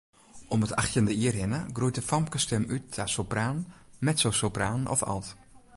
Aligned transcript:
Om 0.53 0.61
it 0.67 0.75
achttjinde 0.81 1.13
jier 1.21 1.35
hinne 1.41 1.59
groeit 1.75 1.97
de 1.99 2.03
famkesstim 2.09 2.63
út 2.75 2.85
ta 2.95 3.03
sopraan, 3.15 3.59
mezzosopraan 4.05 4.81
of 4.93 5.01
alt. 5.13 5.29